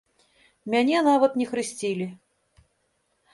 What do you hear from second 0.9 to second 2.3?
нават не хрысцілі.